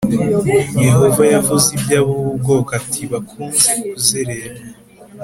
Yehova 0.87 1.23
yavuze 1.33 1.67
iby 1.77 1.91
ab 1.99 2.07
ubu 2.15 2.31
bwoko 2.39 2.69
ati 2.79 3.01
bakunze 3.11 3.69
kuzerera 3.89 4.53